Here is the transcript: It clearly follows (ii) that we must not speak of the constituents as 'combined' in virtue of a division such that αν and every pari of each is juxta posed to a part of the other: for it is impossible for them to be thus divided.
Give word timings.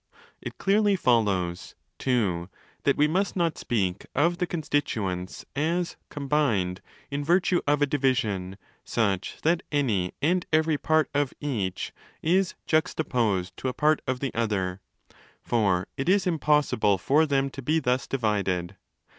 It 0.41 0.57
clearly 0.57 0.95
follows 0.95 1.75
(ii) 2.07 2.47
that 2.85 2.97
we 2.97 3.07
must 3.07 3.35
not 3.35 3.55
speak 3.55 4.07
of 4.15 4.39
the 4.39 4.47
constituents 4.47 5.45
as 5.55 5.95
'combined' 6.09 6.81
in 7.11 7.23
virtue 7.23 7.61
of 7.67 7.83
a 7.83 7.85
division 7.85 8.57
such 8.83 9.37
that 9.43 9.61
αν 9.71 10.09
and 10.19 10.43
every 10.51 10.79
pari 10.79 11.05
of 11.13 11.35
each 11.39 11.93
is 12.23 12.55
juxta 12.65 13.03
posed 13.07 13.55
to 13.57 13.67
a 13.67 13.73
part 13.73 14.01
of 14.07 14.21
the 14.21 14.33
other: 14.33 14.81
for 15.43 15.87
it 15.97 16.09
is 16.09 16.25
impossible 16.25 16.97
for 16.97 17.27
them 17.27 17.51
to 17.51 17.61
be 17.61 17.77
thus 17.79 18.07
divided. 18.07 18.77